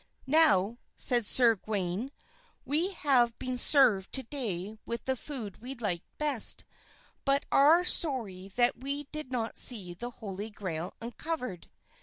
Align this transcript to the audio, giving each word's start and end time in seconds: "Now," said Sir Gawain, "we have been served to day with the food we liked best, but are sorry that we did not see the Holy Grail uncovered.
"Now," 0.25 0.79
said 0.95 1.27
Sir 1.27 1.53
Gawain, 1.57 2.11
"we 2.65 2.89
have 2.89 3.37
been 3.37 3.59
served 3.59 4.11
to 4.13 4.23
day 4.23 4.79
with 4.83 5.03
the 5.03 5.15
food 5.15 5.59
we 5.61 5.75
liked 5.75 6.17
best, 6.17 6.65
but 7.23 7.45
are 7.51 7.83
sorry 7.83 8.47
that 8.55 8.79
we 8.79 9.03
did 9.11 9.31
not 9.31 9.59
see 9.59 9.93
the 9.93 10.09
Holy 10.09 10.49
Grail 10.49 10.91
uncovered. 11.03 11.69